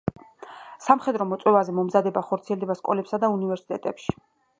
სამხედრო 0.85 1.27
მოწვევაზე 1.33 1.75
მომზადება 1.79 2.23
ხორციელდება 2.29 2.77
სკოლებსა 2.79 3.21
და 3.25 3.31
უნივერსიტეტებში. 3.35 4.17